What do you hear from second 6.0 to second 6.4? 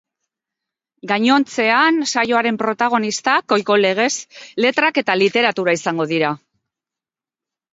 dira.